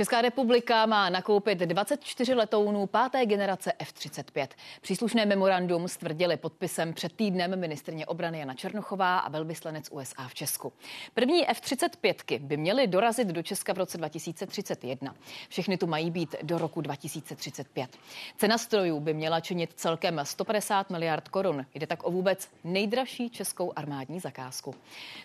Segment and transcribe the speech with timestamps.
[0.00, 4.48] Česká republika má nakoupit 24 letounů páté generace F-35.
[4.80, 10.72] Příslušné memorandum stvrdili podpisem před týdnem ministrně obrany Jana Černochová a velvyslanec USA v Česku.
[11.14, 15.14] První F-35 by měly dorazit do Česka v roce 2031.
[15.48, 17.96] Všechny tu mají být do roku 2035.
[18.36, 21.66] Cena strojů by měla činit celkem 150 miliard korun.
[21.74, 24.74] Jde tak o vůbec nejdražší českou armádní zakázku.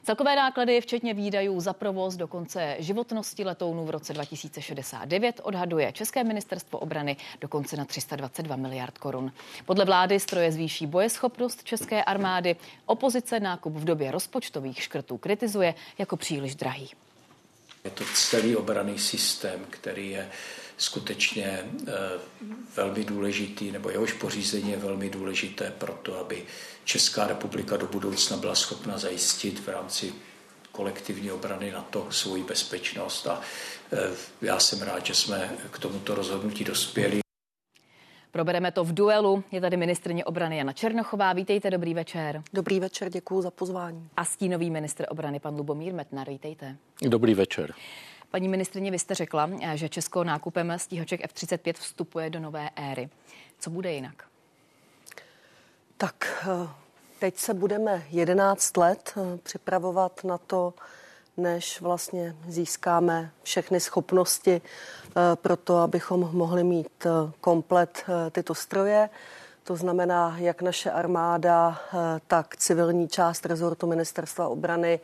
[0.04, 5.92] Celkové náklady, včetně výdajů za provoz do konce životnosti letounů v roce 2000 269 odhaduje
[5.92, 9.32] České ministerstvo obrany dokonce na 322 miliard korun.
[9.66, 12.56] Podle vlády stroje zvýší bojeschopnost české armády.
[12.86, 16.90] Opozice nákup v době rozpočtových škrtů kritizuje jako příliš drahý.
[17.84, 20.30] Je to celý obraný systém, který je
[20.78, 21.92] skutečně eh,
[22.76, 26.44] velmi důležitý, nebo jehož pořízení je velmi důležité pro to, aby
[26.86, 30.14] Česká republika do budoucna byla schopna zajistit v rámci
[30.76, 33.28] kolektivní obrany na to svoji bezpečnost.
[33.28, 33.42] A
[33.94, 33.98] e,
[34.42, 37.20] já jsem rád, že jsme k tomuto rozhodnutí dospěli.
[38.32, 39.44] Probereme to v duelu.
[39.52, 41.34] Je tady ministrně obrany Jana Černochová.
[41.34, 42.44] Vítejte, dobrý večer.
[42.54, 44.10] Dobrý večer, děkuji za pozvání.
[44.18, 46.76] A stínový ministr obrany pan Lubomír Metnar, vítejte.
[47.02, 47.74] Dobrý večer.
[48.32, 53.10] Paní ministrině, vy jste řekla, že Česko nákupem stíhaček F-35 vstupuje do nové éry.
[53.60, 54.24] Co bude jinak?
[55.98, 56.85] Tak e,
[57.20, 60.74] Teď se budeme 11 let eh, připravovat na to,
[61.38, 69.10] než vlastně získáme všechny schopnosti eh, pro to, abychom mohli mít eh, komplet tyto stroje.
[69.64, 71.82] To znamená, jak naše armáda,
[72.28, 75.00] tak civilní část rezortu ministerstva obrany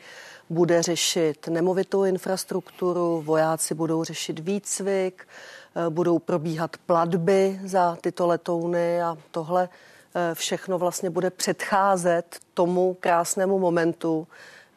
[0.50, 5.28] bude řešit nemovitou infrastrukturu, vojáci budou řešit výcvik,
[5.90, 9.70] budou probíhat platby za tyto letouny a tohle
[10.34, 14.28] všechno vlastně bude předcházet tomu krásnému momentu,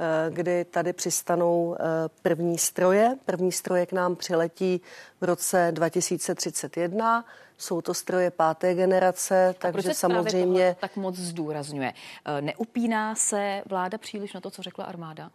[0.01, 1.85] eh, kdy tady přistanou eh,
[2.23, 3.17] první stroje.
[3.25, 4.81] První stroje k nám přiletí
[5.21, 7.25] v roce 2031.
[7.59, 10.77] Jsou to stroje páté generace, takže samozřejmě...
[10.81, 11.93] tak moc zdůrazňuje.
[12.41, 15.31] Neupíná se vláda příliš na to, co řekla armáda?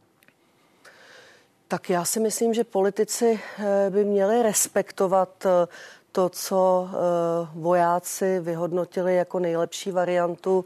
[1.67, 3.39] Tak já si myslím, že politici
[3.89, 5.45] by měli respektovat
[6.11, 6.97] to, co eh,
[7.53, 10.65] vojáci vyhodnotili jako nejlepší variantu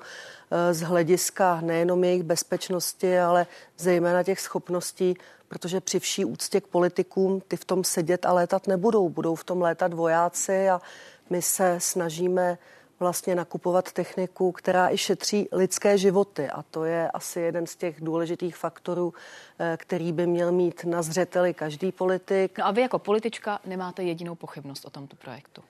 [0.52, 5.18] eh, z hlediska nejenom jejich bezpečnosti, ale zejména těch schopností,
[5.48, 9.10] protože při vší úctě k politikům ty v tom sedět a létat nebudou.
[9.10, 10.82] Budou v tom létat vojáci a
[11.30, 12.58] my se snažíme
[13.04, 16.50] vlastně nakupovat techniku, která i šetří lidské životy.
[16.50, 19.14] A to je asi jeden z těch důležitých faktorů,
[19.60, 22.58] eh, který by měl mít na zřeteli každý politik.
[22.58, 25.62] No a vy jako politička nemáte jedinou pochybnost o tomto projektu?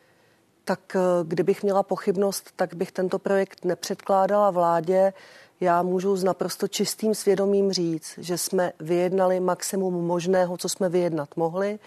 [0.66, 5.13] Tak eh, kdybych měla pochybnost, tak bych tento projekt nepředkládala vládě.
[5.59, 11.29] Já můžu s naprosto čistým svědomím říct, že jsme vyjednali maximum možného, co jsme vyjednat
[11.35, 11.79] mohli,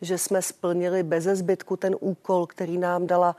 [0.00, 3.38] že jsme splnili bez zbytku ten úkol, který nám dala Eh,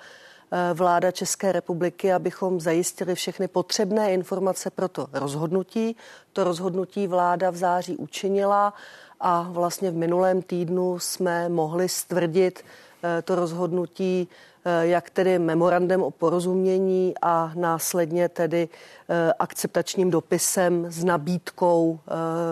[0.74, 5.96] vláda České republiky, abychom zajistili všechny potřebné informace pro to rozhodnutí.
[6.34, 8.74] To rozhodnutí vláda v září učinila
[9.20, 12.66] a vlastně v minulém týdnu jsme mohli stvrdit
[13.04, 18.70] eh, to rozhodnutí Eh, jak tedy memorandem o porozumění a následně tedy
[19.10, 22.12] eh, akceptačním dopisem s nabídkou, eh,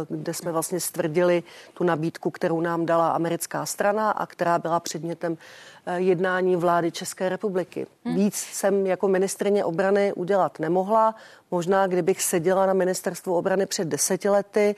[0.09, 5.37] kde jsme vlastně stvrdili tu nabídku, kterou nám dala americká strana a která byla předmětem
[5.95, 7.87] jednání vlády České republiky.
[8.05, 8.15] Hmm.
[8.15, 11.15] Víc jsem jako ministrině obrany udělat nemohla.
[11.51, 14.75] Možná, kdybych seděla na ministerstvu obrany před deseti lety,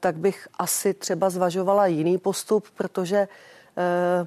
[0.00, 3.28] tak bych asi třeba zvažovala jiný postup, protože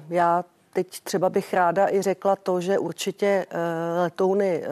[0.08, 3.56] já Teď třeba bych ráda i řekla to, že určitě eh,
[4.02, 4.68] letouny eh,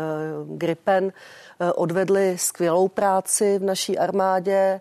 [0.47, 4.81] Gripen eh, odvedly skvělou práci v naší armádě.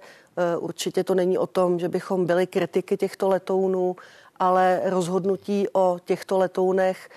[0.59, 3.96] Určitě to není o tom, že bychom byli kritiky těchto letounů,
[4.40, 7.09] ale rozhodnutí o těchto letounech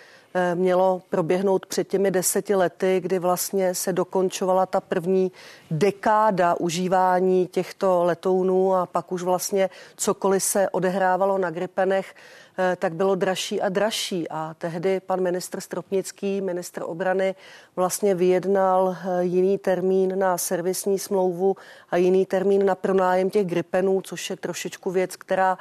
[0.55, 5.33] mělo proběhnout před těmi deseti lety, kdy vlastně se dokončovala ta první
[5.71, 12.15] dekáda užívání těchto letounů a pak už vlastně cokoliv se odehrávalo na Gripenech,
[12.77, 14.29] tak bylo dražší a dražší.
[14.29, 17.35] A tehdy pan ministr Stropnický, ministr obrany,
[17.77, 21.57] vlastně vyjednal eh, jiný termín na servisní smlouvu
[21.91, 25.59] a jiný termín na pronájem těch gripenů, což je trošičku věc, která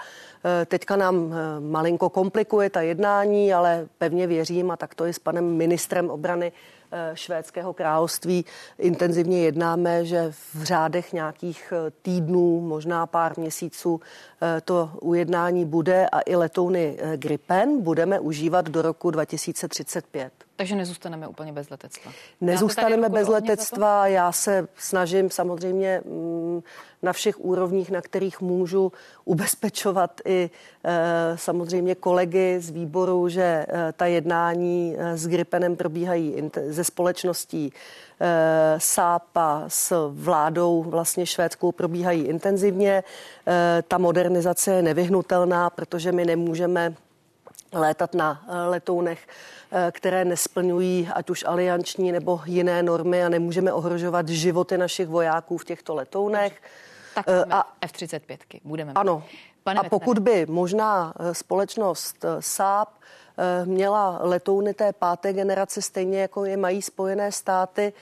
[0.61, 5.19] eh, teďka nám malinko komplikuje ta jednání, ale pevně věřím a tak to i s
[5.19, 6.80] panem ministrem obrany Eh,
[7.13, 8.45] švédského království
[8.77, 14.01] intenzivně jednáme, že v řádech nějakých eh, týdnů, možná pár měsíců
[14.41, 20.33] eh, to ujednání bude a i letouny Gripen budeme užívat do roku 2035.
[20.61, 22.11] Takže nezůstaneme úplně bez letectva.
[22.41, 24.07] Nezůstaneme bez letectva.
[24.07, 26.61] Já se snažím samozřejmě mm,
[27.01, 28.91] na všech úrovních, na kterých můžu
[29.25, 30.49] ubezpečovat i
[30.83, 37.73] e, samozřejmě kolegy z výboru, že e, ta jednání e, s Gripenem probíhají ze společností
[38.77, 43.03] SAPA s vládou vlastně švédskou probíhají intenzivně.
[43.87, 46.95] Ta modernizace je nevyhnutelná, protože my nemůžeme
[47.73, 49.27] létat na letounech
[49.73, 55.57] Eh, které nesplňují ať už alianční nebo jiné normy a nemůžeme ohrožovat životy našich vojáků
[55.57, 56.61] v těchto letounech.
[57.15, 58.91] Tak eh, a F-35 budeme.
[58.95, 59.23] Ano.
[59.63, 62.89] Pane a pokud by možná eh, společnost SAP
[63.65, 67.93] měla letouny té páté generace stejně jako je mají Spojené státy,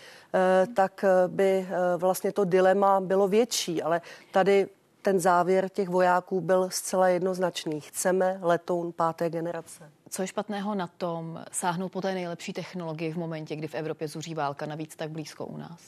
[0.75, 1.67] tak by
[1.97, 3.83] vlastně to dilema bylo větší.
[3.83, 4.01] Ale
[4.31, 4.67] tady
[5.01, 7.81] ten závěr těch vojáků byl zcela jednoznačný.
[7.81, 9.91] Chceme letoun páté generace.
[10.09, 14.07] Co je špatného na tom sáhnout po té nejlepší technologii v momentě, kdy v Evropě
[14.07, 15.79] zuří válka, navíc tak blízko u nás?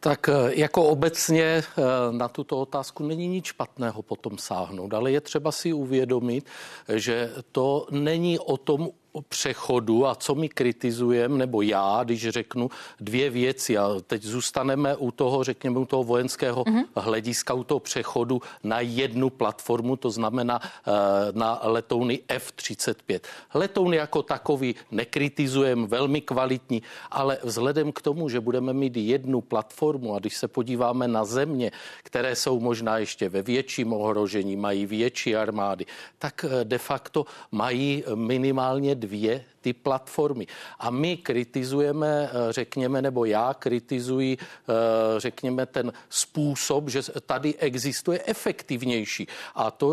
[0.00, 1.62] Tak eh, jako obecně eh,
[2.10, 6.46] na tuto otázku není nic špatného potom sáhnout, ale je třeba si uvědomit,
[6.94, 8.88] že to není o tom
[9.22, 12.70] přechodu a co my kritizujeme, nebo já, když řeknu
[13.00, 16.84] dvě věci a teď zůstaneme u toho, řekněme, u toho vojenského mm-hmm.
[16.96, 20.94] hlediska, u toho přechodu na jednu platformu, to znamená uh,
[21.32, 23.20] na letouny F-35.
[23.54, 30.14] Letouny jako takový nekritizujeme, velmi kvalitní, ale vzhledem k tomu, že budeme mít jednu platformu
[30.14, 31.70] a když se podíváme na země,
[32.02, 35.86] které jsou možná ještě ve větším ohrožení, mají větší armády,
[36.18, 40.46] tak eh, de facto mají minimálně dvě ty platformy.
[40.78, 44.72] A my kritizujeme, eh, řekněme, nebo já kritizuji, eh,
[45.16, 49.26] řekněme, ten způsob, že tady existuje efektivnější.
[49.54, 49.88] A, to,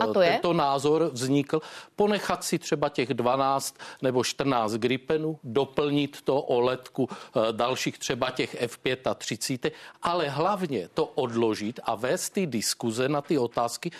[0.00, 0.30] A to je?
[0.30, 1.62] tento názor vznikl
[1.96, 8.30] ponechat si třeba těch 12 nebo 14 Gripenů, doplnit to o letku eh, dalších třeba
[8.30, 9.70] těch F35,
[10.02, 13.90] ale hlavně to odložit a vést ty diskuze na ty otázky,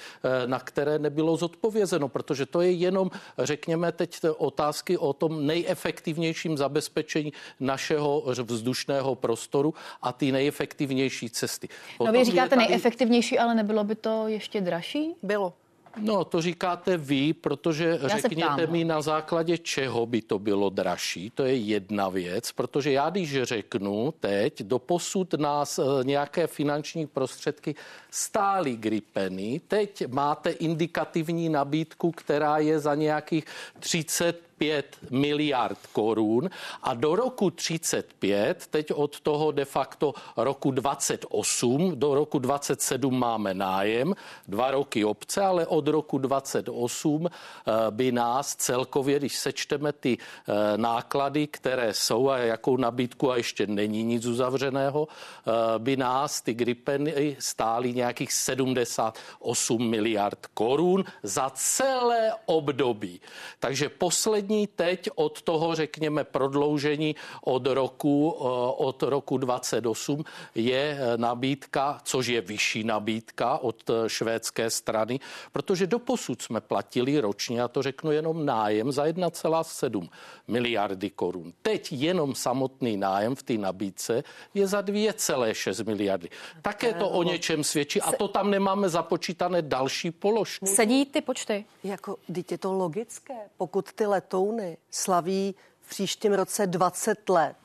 [0.46, 7.32] na které nebylo zodpovězeno, protože to je jenom, řekněme, teď otázky o tom nejefektivnějším zabezpečení
[7.60, 11.68] našeho vzdušného prostoru a ty nejefektivnější cesty.
[11.98, 12.68] Potom no vy říkáte tady...
[12.68, 15.14] nejefektivnější, ale nebylo by to ještě dražší?
[15.22, 15.52] Bylo.
[16.00, 21.30] No, to říkáte vy, protože já řekněte mi na základě čeho by to bylo dražší.
[21.30, 27.06] To je jedna věc, protože já když řeknu teď, do posud nás eh, nějaké finanční
[27.06, 27.74] prostředky
[28.10, 33.44] stály gripeny, teď máte indikativní nabídku, která je za nějakých
[33.78, 36.50] 30 5 miliard korun
[36.82, 43.54] a do roku 35, teď od toho de facto roku 28, do roku 27 máme
[43.54, 44.14] nájem,
[44.48, 50.78] dva roky obce, ale od roku 28 eh, by nás celkově, když sečteme ty eh,
[50.78, 56.54] náklady, které jsou a jakou nabídku a ještě není nic uzavřeného, eh, by nás ty
[56.54, 63.20] gripeny stály nějakých 78 miliard korun za celé období.
[63.58, 68.44] Takže poslední poslední teď od toho, řekněme, prodloužení od roku, eh,
[68.76, 75.20] od roku 28 je eh, nabídka, což je vyšší nabídka od eh, švédské strany,
[75.52, 80.08] protože do posud jsme platili ročně, a to řeknu jenom nájem za 1,7
[80.48, 81.52] miliardy korun.
[81.62, 84.22] Teď jenom samotný nájem v té nabídce
[84.54, 86.28] je za 2,6 miliardy.
[86.62, 90.66] Také to o něčem svědčí a to tam nemáme započítané další položky.
[90.66, 91.64] Sedí ty počty?
[91.84, 93.34] Jako, teď je to logické.
[93.56, 97.56] Pokud ty letouny slaví v příštím roce 20 let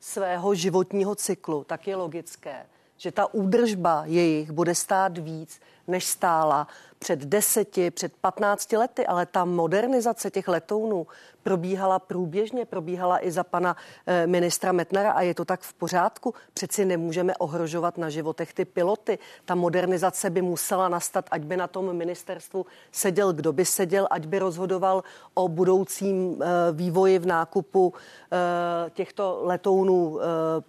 [0.00, 2.66] svého životního cyklu, tak je logické,
[2.96, 6.66] že ta údržba jejich bude stát víc, než stála
[7.02, 11.06] před deseti, před 15 lety, ale ta modernizace těch letounů
[11.42, 16.34] probíhala průběžně, probíhala i za pana eh, ministra Metnara a je to tak v pořádku.
[16.54, 19.18] Přeci nemůžeme ohrožovat na životech ty piloty.
[19.44, 24.26] Ta modernizace by musela nastat, ať by na tom ministerstvu seděl, kdo by seděl, ať
[24.26, 25.02] by rozhodoval
[25.34, 27.94] o budoucím eh, vývoji v nákupu
[28.32, 30.18] eh, těchto letounů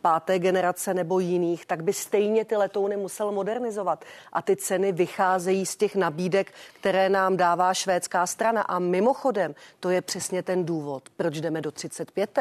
[0.01, 4.05] páté generace nebo jiných, tak by stejně ty letouny musel modernizovat.
[4.33, 8.61] A ty ceny vycházejí z těch nabídek, které nám dává švédská strana.
[8.61, 12.39] A mimochodem, to je přesně ten důvod, proč jdeme do 35.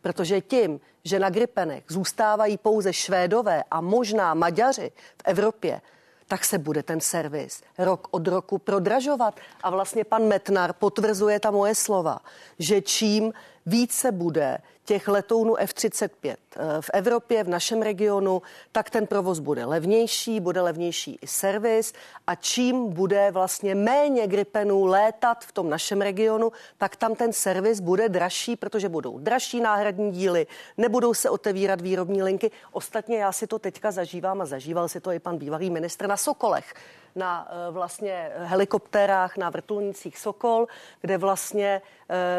[0.00, 5.80] Protože tím, že na Gripenech zůstávají pouze Švédové a možná Maďaři v Evropě,
[6.28, 9.34] tak se bude ten servis rok od roku prodražovat.
[9.62, 12.18] A vlastně pan Metnar potvrzuje ta moje slova,
[12.58, 13.32] že čím
[13.68, 16.36] více bude těch letounů F-35 eh,
[16.80, 21.92] v Evropě, v našem regionu, tak ten provoz bude levnější, bude levnější i servis
[22.26, 27.80] a čím bude vlastně méně Gripenů létat v tom našem regionu, tak tam ten servis
[27.80, 30.46] bude dražší, protože budou dražší náhradní díly,
[30.76, 32.50] nebudou se otevírat výrobní linky.
[32.72, 36.16] Ostatně já si to teďka zažívám a zažíval si to i pan bývalý ministr na
[36.16, 36.74] Sokolech
[37.18, 40.66] na eh, vlastně helikoptérách na vrtulnicích Sokol,
[41.00, 41.82] kde vlastně,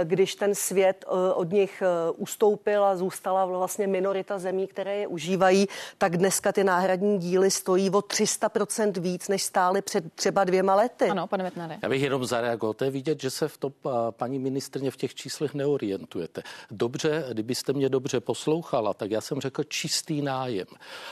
[0.04, 1.84] když ten svět eh, od nich
[2.18, 7.90] ustoupil a zůstala vlastně minorita zemí, které je užívají, tak dneska ty náhradní díly stojí
[7.90, 11.06] o 300% víc, než stály před třeba dvěma lety.
[11.06, 11.78] Ano, pane Metnare.
[11.84, 12.74] Já bych jenom zareagoval.
[12.74, 13.72] To je vidět, že se v tom,
[14.12, 16.42] paní ministrně, v těch číslech neorientujete.
[16.72, 20.68] Dobře, kdybyste mě dobře poslouchala, tak já jsem řekl čistý nájem.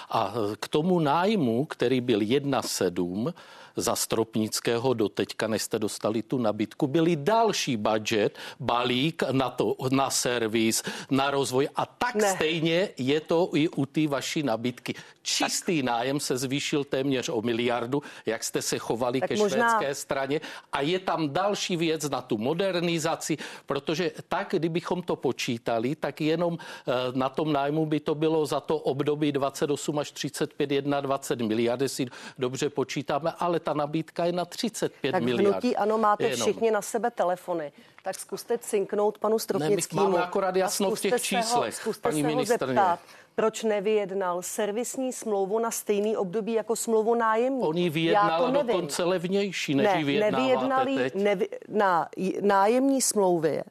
[0.10, 3.34] A k tomu nájmu, který byl 1,7,
[3.78, 9.76] za Stropnického do teďka, než jste dostali tu nabídku, byly další budget, balík na, to,
[9.92, 12.34] na servis, na rozvoj a tak ne.
[12.36, 14.94] stejně je to i u té vaší nabídky.
[15.22, 15.86] Čistý tak.
[15.86, 19.70] nájem se zvýšil téměř o miliardu, jak jste se chovali tak ke možná...
[19.70, 20.42] švédské straně
[20.74, 26.58] a je tam další věc na tu modernizaci, protože tak, kdybychom to počítali, tak jenom
[26.58, 31.82] eh, na tom nájmu by to bylo za to období 28 až 35, 21 miliard,
[31.82, 32.06] jestli
[32.38, 35.54] dobře počítáme, ale ta nabídka je na 35 tak miliard.
[35.54, 36.40] Tak hnutí ano, máte Jenom.
[36.40, 37.72] všichni na sebe telefony.
[38.04, 40.04] Tak zkuste cinknout panu Stropnickému.
[40.04, 43.00] Ne, máme akorát jasno v těch číslech, ho, paní se zeptat,
[43.36, 47.62] proč nevyjednal servisní smlouvu na stejný období jako smlouvu nájemní.
[47.62, 51.16] On ji vyjednal dokonce levnější, než ne, nevyjednali teď.
[51.16, 52.10] Nevy, na
[52.42, 53.64] nájemní smlouvě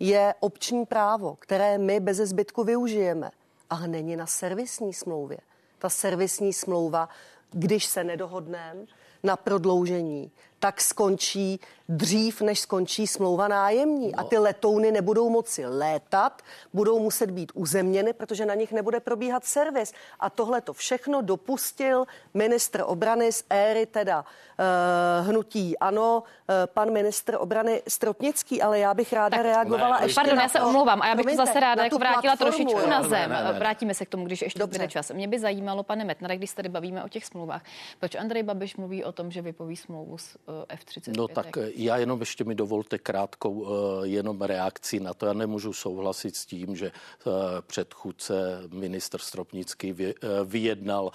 [0.00, 3.30] je obční právo, které my bez zbytku využijeme,
[3.70, 5.38] ale není na servisní smlouvě.
[5.78, 7.08] Ta servisní smlouva,
[7.50, 8.86] když se nedohodneme,
[9.24, 10.30] na prodloužení,
[10.64, 14.12] tak skončí dřív, než skončí smlouva nájemní.
[14.12, 14.20] No.
[14.20, 16.42] A ty letouny nebudou moci létat,
[16.72, 19.92] budou muset být uzemněny, protože na nich nebude probíhat servis.
[20.20, 22.04] A tohle to všechno dopustil
[22.34, 28.94] ministr obrany z éry teda uh, hnutí ano, uh, pan ministr obrany Stropnický, ale já
[28.94, 31.60] bych ráda tak, reagovala ne, ještě Pardon, já se omlouvám a já bych to zase
[31.60, 33.30] ráda jako vrátila platformu, trošičku na zem.
[33.30, 33.58] Ne, ne, ne.
[33.58, 34.78] Vrátíme se k tomu, když ještě Dobře.
[34.78, 35.10] bude čas.
[35.10, 37.62] Mě by zajímalo, pane Metnare, když se tady bavíme o těch smlouvách,
[37.98, 41.12] proč Andrej Babiš mluví o tom, že vypoví smlouvu s uh, F-35?
[41.16, 43.68] No tak já jenom ještě mi dovolte krátkou uh,
[44.02, 45.26] jenom reakci na to.
[45.26, 46.92] Já nemůžu souhlasit s tím, že
[47.66, 51.10] předchůdce minister Stropnický vy, vyjednal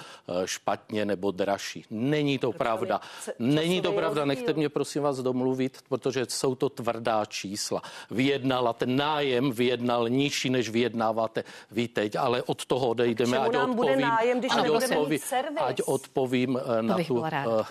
[0.46, 1.86] špatně nebo dražší.
[1.90, 3.02] Není to pravda.
[3.40, 4.26] Není to pravda.
[4.26, 7.82] Nechte mě prosím vás domluvit, protože jsou to tvrdá čísla.
[8.12, 13.70] Vyjednala ten nájem, vyjednal nižší, než vyjednáváte vy teď, ale od toho odejdeme, ať nám
[13.70, 15.20] odpovím, bude nájem, když ať, odpovím
[15.60, 17.24] ať odpovím na tu,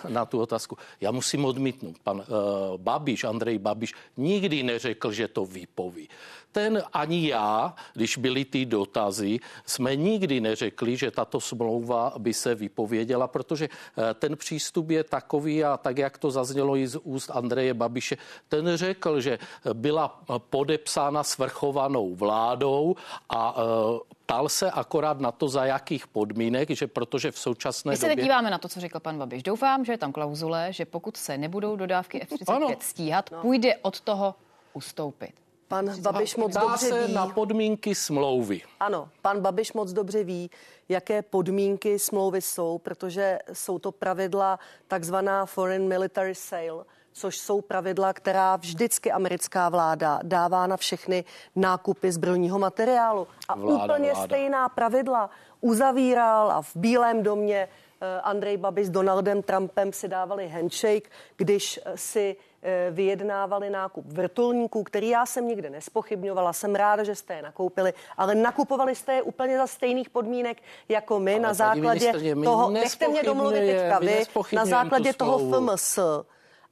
[0.07, 0.77] na tu otázku.
[1.01, 1.99] Já musím odmítnout.
[2.03, 6.09] Pan uh, Babiš, Andrej Babiš nikdy neřekl, že to vypoví.
[6.51, 12.55] Ten ani já, když byly ty dotazy, jsme nikdy neřekli, že tato smlouva by se
[12.55, 17.29] vypověděla, protože eh, ten přístup je takový a tak, jak to zaznělo i z úst
[17.29, 19.39] Andreje Babiše, ten řekl, že
[19.73, 22.95] byla podepsána svrchovanou vládou
[23.29, 27.95] a eh, ptal se akorát na to, za jakých podmínek, že protože v současné My
[27.95, 28.09] době...
[28.09, 29.43] se teď díváme na to, co řekl pan Babiš.
[29.43, 32.67] Doufám, že je tam klauzule, že pokud se nebudou dodávky F-35 ano.
[32.79, 33.41] stíhat, no.
[33.41, 34.35] půjde od toho
[34.73, 35.33] ustoupit.
[35.67, 37.13] Pan Babiš moc dobře se ví.
[37.13, 38.61] na podmínky smlouvy.
[38.79, 40.51] Ano, pan Babiš moc dobře ví,
[40.89, 46.85] jaké podmínky smlouvy jsou, protože jsou to pravidla takzvaná Foreign Military Sale,
[47.19, 51.23] což jsou pravidla, která vždycky americká vláda dává na všechny
[51.55, 53.27] nákupy zbrojního materiálu.
[53.47, 54.27] A vláda, úplně vláda.
[54.27, 55.29] stejná pravidla
[55.61, 57.67] uzavíral a v Bílém domě
[58.01, 64.83] eh, Andrej Babiš s Donaldem Trumpem si dávali handshake, když si Eh, vyjednávali nákup vrtulníků,
[64.83, 66.53] který já jsem nikde nespochybňovala.
[66.53, 70.57] Jsem ráda, že jste je nakoupili, ale nakupovali jste je úplně za stejných podmínek
[70.89, 74.23] jako my ale na základě toho, nechte mě domluvit teďka vy,
[74.53, 75.99] na základě toho FMS.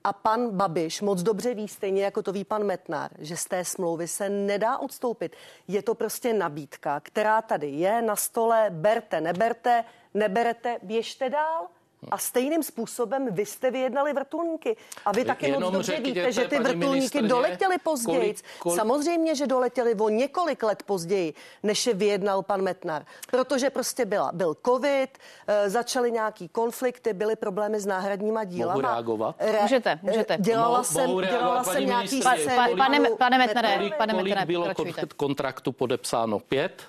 [0.08, 3.66] A pan Babiš moc dobře ví, stejně jako to ví pan Metnar, že z té
[3.66, 5.36] smlouvy se nedá odstoupit.
[5.68, 9.84] Je to prostě nabídka, která tady je na stole, berte, neberte,
[10.14, 11.68] neberete, běžte dál.
[12.12, 14.78] A stejným způsobem vy jste vyjednali vrtulníky.
[15.06, 18.20] A vy taky moc dobře víte, že ty vrtulníky doletěly později.
[18.20, 18.80] Kolik, kolik...
[18.80, 23.06] Samozřejmě, že doletěly o několik let později, než je vyjednal pan Metnar.
[23.32, 28.82] Protože prostě byla, byl covid, e, začaly nějaký konflikty, byly problémy s náhradníma dílama.
[28.82, 29.36] Mohu reagovat?
[29.40, 30.38] Re, můžete, můžete.
[30.40, 34.68] Dělala Mo, jsem, dělala jsem nějaký pa, pa, Pane, pane Metnare, kolik, pane Metnare, bylo
[35.16, 36.40] kontraktu podepsáno?
[36.40, 36.84] Pět?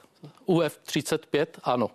[0.46, 1.58] UF 35?
[1.62, 1.90] Ano.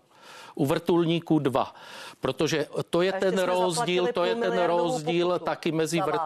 [0.55, 1.74] U vrtulníku 2.
[2.22, 6.22] Protože to je ten rozdíl, to je ten rozdíl taky mezi, vrt,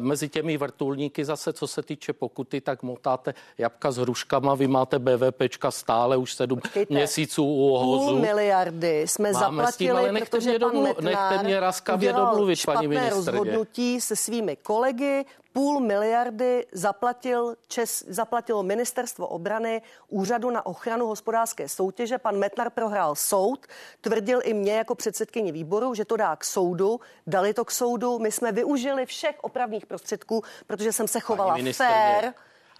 [0.00, 1.24] mezi těmi vrtulníky.
[1.24, 6.34] Zase, co se týče pokuty, tak motáte jabka s hruškama, vy máte BVPčka stále už
[6.34, 8.06] sedm Počkejte, měsíců u ohozu.
[8.06, 11.60] Půl miliardy jsme Máme zaplatili, tím, ale nechte protože mě domlu, pan Metnár nechte mě
[11.60, 13.16] raskavě domluvit, paní ministrně.
[13.16, 21.68] rozhodnutí se svými kolegy, půl miliardy zaplatil Čes, zaplatilo ministerstvo obrany úřadu na ochranu hospodářské
[21.68, 22.18] soutěže.
[22.18, 23.66] Pan Metnar prohrál soud,
[24.00, 28.18] tvrdil i mě jako předsedkyni výboru, že to dá k soudu, dali to k soudu.
[28.18, 32.34] My jsme využili všech opravných prostředků, protože jsem se chovala fér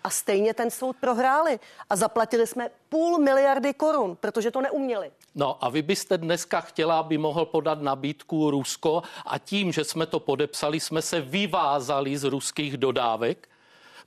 [0.05, 5.11] a stejně ten soud prohráli a zaplatili jsme půl miliardy korun, protože to neuměli.
[5.35, 10.07] No a vy byste dneska chtěla, aby mohl podat nabídku Rusko a tím, že jsme
[10.07, 13.50] to podepsali, jsme se vyvázali z ruských dodávek?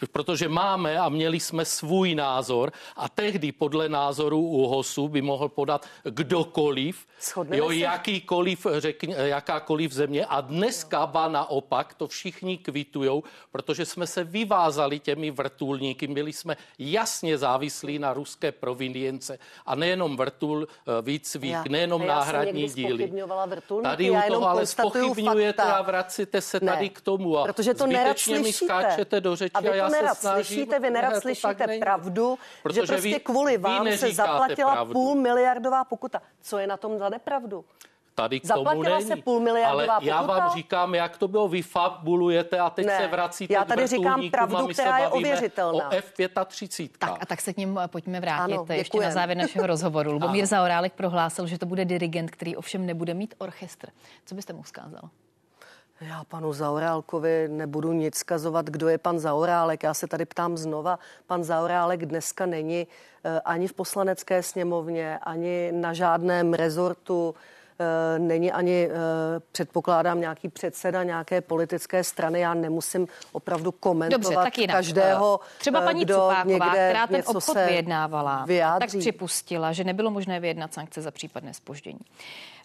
[0.09, 5.85] Protože máme a měli jsme svůj názor a tehdy podle názoru ÚHOSu by mohl podat
[6.03, 7.05] kdokoliv,
[7.51, 10.25] jo, jakýkoliv, řekň, jakákoliv země.
[10.25, 16.57] A dneska ba naopak to všichni kvitujou, protože jsme se vyvázali těmi vrtulníky, byli jsme
[16.79, 19.39] jasně závislí na ruské provinience.
[19.65, 23.13] A nejenom vrtul, eh, výcvik, já, nejenom já náhradní díly.
[23.83, 27.83] Tady u toho ale spochybňujete a vracíte se ne, tady k tomu a protože to
[27.83, 32.37] zbytečně mi skáčete do řeči a já nerad snažím, slyšíte, vy nerad slyšíte pravdu,
[32.73, 34.93] že prostě vy, kvůli vám se zaplatila pravdu.
[34.93, 36.21] půl miliardová pokuta.
[36.41, 37.65] Co je na tom za nepravdu?
[38.15, 39.07] Tady k Zaplatila tomu není.
[39.07, 42.97] se půl miliardová Ale já vám říkám, jak to bylo, vy fabulujete a teď ne,
[42.97, 45.89] se vracíte já tady říkám pravdu, která je ověřitelná.
[45.89, 46.89] O F35.
[46.99, 50.11] Tak a tak se k ním pojďme vrátit ano, ještě na závěr našeho rozhovoru.
[50.13, 53.89] Lubomír Zaorálek prohlásil, že to bude dirigent, který ovšem nebude mít orchestr.
[54.25, 55.09] Co byste mu vzkázal?
[56.07, 59.83] Já panu Zaorálkovi nebudu nic skazovat, kdo je pan Zaorálek.
[59.83, 60.99] Já se tady ptám znova.
[61.27, 62.87] Pan Zaorálek dneska není
[63.23, 67.35] eh, ani v poslanecké sněmovně, ani na žádném rezortu
[67.79, 68.95] eh, není ani, eh,
[69.51, 72.39] předpokládám, nějaký předseda nějaké politické strany.
[72.39, 74.75] Já nemusím opravdu komentovat Dobře, tak jinak.
[74.75, 78.91] každého, Třeba paní kdo Cupáková, která ten obchod vyjednávala, vyjádří.
[78.91, 81.99] tak připustila, že nebylo možné vyjednat sankce za případné spoždění.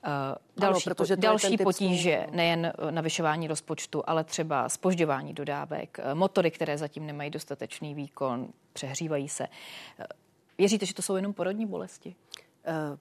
[0.07, 0.13] Uh,
[0.57, 2.37] další, ano, protože další potíže, smlouv.
[2.37, 8.49] nejen eh, navyšování rozpočtu, ale třeba spožďování dodávek, eh, motory, které zatím nemají dostatečný výkon,
[8.73, 9.47] přehřívají se.
[10.59, 12.15] Věříte, že to jsou jenom porodní bolesti?
[12.69, 12.99] Uh,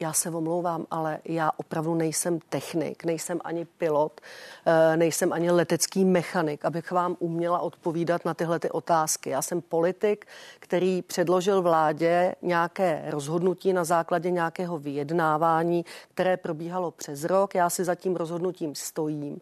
[0.00, 4.20] já se omlouvám, ale já opravdu nejsem technik, nejsem ani pilot,
[4.66, 9.30] eh, nejsem ani letecký mechanik, abych vám uměla odpovídat na tyhle ty otázky.
[9.30, 10.26] Já jsem politik,
[10.60, 17.54] který předložil vládě nějaké rozhodnutí na základě nějakého vyjednávání, které probíhalo přes rok.
[17.54, 19.40] Já si za tím rozhodnutím stojím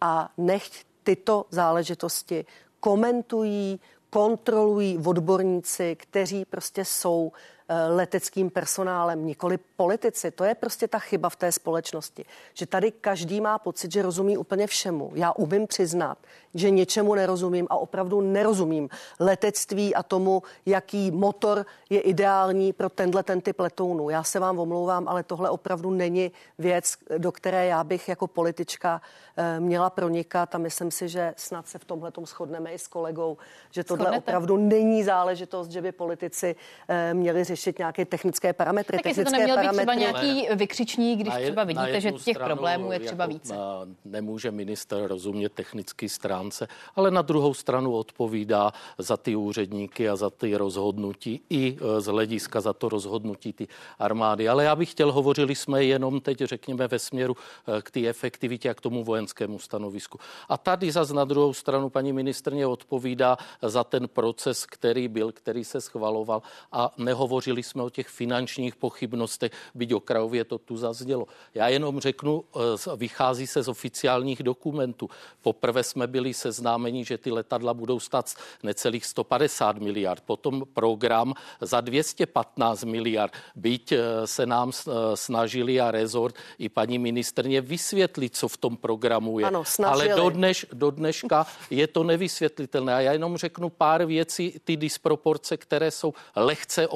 [0.00, 2.44] a nechť tyto záležitosti
[2.80, 3.80] komentují,
[4.10, 7.32] kontrolují odborníci, kteří prostě jsou
[7.88, 10.30] leteckým personálem, nikoli politici.
[10.30, 14.38] To je prostě ta chyba v té společnosti, že tady každý má pocit, že rozumí
[14.38, 15.12] úplně všemu.
[15.14, 16.18] Já umím přiznat,
[16.54, 18.88] že něčemu nerozumím a opravdu nerozumím
[19.20, 24.10] letectví a tomu, jaký motor je ideální pro tenhle ten typ letounu.
[24.10, 29.00] Já se vám omlouvám, ale tohle opravdu není věc, do které já bych jako politička
[29.36, 33.36] eh, měla pronikat a myslím si, že snad se v tomhle shodneme i s kolegou,
[33.70, 34.24] že tohle Shodnete?
[34.24, 36.56] opravdu není záležitost, že by politici
[36.88, 38.96] eh, měli řešit nějaké technické parametry.
[38.96, 39.86] Tak technické to neměl parametry.
[39.86, 43.54] být třeba nějaký vykřičník, když třeba vidíte, že těch problémů je třeba jako více.
[44.04, 50.16] Nemůže minister rozumět technický strán stránce, ale na druhou stranu odpovídá za ty úředníky a
[50.16, 53.68] za ty rozhodnutí i e, z hlediska za to rozhodnutí ty
[53.98, 54.48] armády.
[54.48, 58.70] Ale já bych chtěl, hovořili jsme jenom teď, řekněme, ve směru e, k té efektivitě
[58.70, 60.18] a k tomu vojenskému stanovisku.
[60.48, 65.64] A tady zase na druhou stranu paní ministrně odpovídá za ten proces, který byl, který
[65.64, 66.42] se schvaloval
[66.72, 66.92] a
[67.48, 71.26] nehovořili jsme o těch finančních pochybnostech, byť okrajově to tu zazdělo.
[71.54, 72.44] Já jenom řeknu,
[72.84, 75.08] e, vychází se z oficiálních dokumentů.
[75.42, 80.22] Poprvé jsme byli seznámení, že ty letadla budou stát necelých 150 miliard.
[80.26, 83.32] Potom program za 215 miliard.
[83.56, 88.76] Byť eh, se nám eh, snažili a rezort i paní ministrně vysvětlit, co v tom
[88.76, 89.46] programu je.
[89.46, 92.94] Ano, Ale do, dneš, do dneška je to nevysvětlitelné.
[92.94, 96.88] A já jenom řeknu pár věcí, ty disproporce, které jsou lehce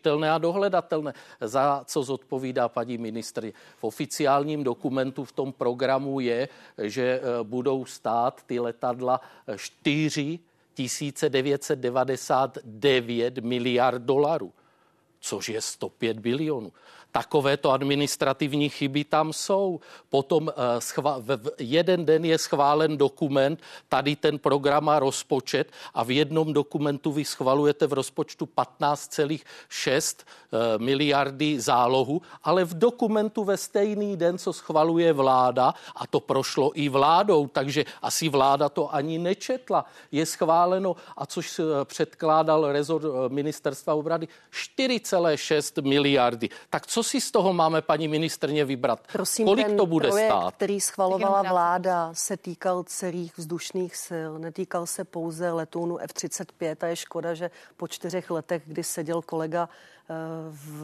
[0.00, 1.12] ověřitelné a dohledatelné.
[1.40, 3.52] Za co zodpovídá paní ministrně.
[3.78, 9.20] V oficiálním dokumentu v tom programu je, že eh, budou stát ty letadla letadla
[9.56, 10.38] 4
[11.28, 14.52] 999 miliard dolarů
[15.20, 16.72] což je 105 bilionů.
[17.12, 19.80] Takovéto administrativní chyby tam jsou.
[20.10, 26.04] Potom uh, schva- v jeden den je schválen dokument, tady ten program a rozpočet a
[26.04, 33.56] v jednom dokumentu vy schvalujete v rozpočtu 15,6 uh, miliardy zálohu, ale v dokumentu ve
[33.56, 39.18] stejný den, co schvaluje vláda, a to prošlo i vládou, takže asi vláda to ani
[39.18, 44.28] nečetla, je schváleno, a což předkládal rezort ministerstva obrady,
[44.78, 46.48] 4,6 miliardy.
[46.70, 49.00] Tak co si z toho máme, paní ministrně, vybrat?
[49.12, 50.54] Prosím, Kolik ten to bude projekt, stát?
[50.54, 56.96] který schvalovala vláda, se týkal celých vzdušných sil, netýkal se pouze letounu F-35 a je
[56.96, 59.68] škoda, že po čtyřech letech, kdy seděl kolega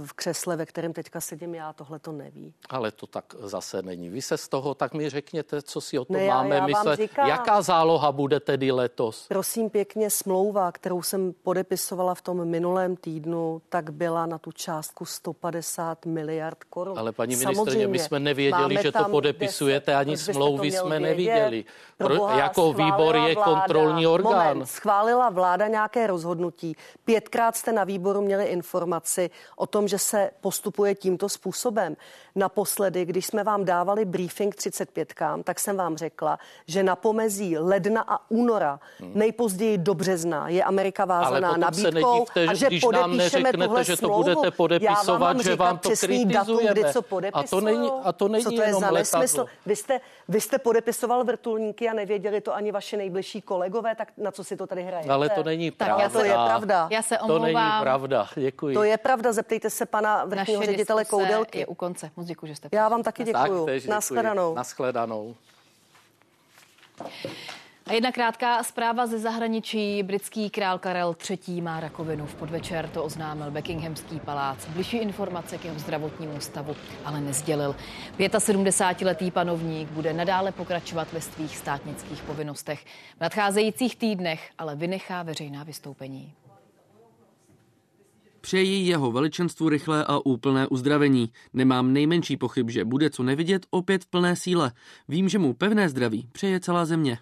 [0.05, 2.55] v křesle, ve kterém teďka sedím já, tohle to neví.
[2.69, 4.09] Ale to tak zase není.
[4.11, 6.97] Vy se z toho, tak mi řekněte, co si o tom ne, máme myslet.
[6.97, 9.27] Říkám, Jaká záloha bude tedy letos?
[9.29, 15.05] Prosím pěkně, smlouva, kterou jsem podepisovala v tom minulém týdnu, tak byla na tu částku
[15.05, 16.99] 150 miliard korun.
[16.99, 21.65] Ale paní ministrně, my jsme nevěděli, že to podepisujete, 10, ani smlouvy jsme neviděli.
[21.99, 24.49] Pro, jako výbor je vláda, kontrolní orgán.
[24.49, 26.77] Moment, schválila vláda nějaké rozhodnutí.
[27.05, 31.97] Pětkrát jste na výboru měli informace informaci o tom, že se postupuje tímto způsobem.
[32.35, 38.05] Naposledy, když jsme vám dávali briefing 35, tak jsem vám řekla, že na pomezí ledna
[38.09, 39.13] a února, hmm.
[39.15, 43.97] nejpozději do března, je Amerika vázaná nabídkou nedívte, a že když podepíšeme nám tuhle že
[43.97, 46.33] to budete podepisovat, že vám to kritizujeme.
[46.33, 47.03] Datum, kdy co
[47.33, 49.47] a to není, a to není co to je za nesmysl?
[49.67, 54.31] Vy jste, vy jste podepisoval vrtulníky a nevěděli to ani vaši nejbližší kolegové, tak na
[54.31, 55.11] co si to tady hrajete?
[55.11, 56.03] Ale to není pravda.
[56.03, 56.89] Tak to je pravda.
[56.91, 57.41] Já se omlouvám.
[57.41, 58.27] To není pravda.
[58.35, 58.75] Děkuji.
[58.75, 61.59] To je pravda, zeptejte se pana vrchního Naše ředitele Koudelky.
[61.59, 62.11] je u konce.
[62.17, 63.89] Moc děkuji, že jste Já vám taky děkuji.
[63.89, 64.55] Naschledanou.
[64.55, 65.35] Naschledanou.
[67.87, 70.03] A jedna krátká zpráva ze zahraničí.
[70.03, 71.61] Britský král Karel III.
[71.61, 72.27] má rakovinu.
[72.27, 74.67] V podvečer to oznámil Buckinghamský palác.
[74.69, 77.77] Bližší informace k jeho zdravotnímu stavu ale nezdělil.
[78.19, 82.85] 75-letý panovník bude nadále pokračovat ve svých státnických povinnostech.
[83.17, 86.35] V nadcházejících týdnech ale vynechá veřejná vystoupení.
[88.47, 91.33] Přeji jeho veličenstvu rychlé a úplné uzdravení.
[91.53, 94.73] Nemám nejmenší pochyb, že bude co nevidět opět v plné síle.
[95.09, 97.19] Vím, že mu pevné zdraví přeje celá země.